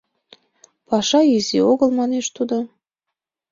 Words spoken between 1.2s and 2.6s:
изи огыл,— манеш тудо.